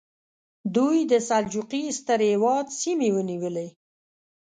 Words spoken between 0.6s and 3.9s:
دوی د سلجوقي ستر هېواد سیمې ونیولې.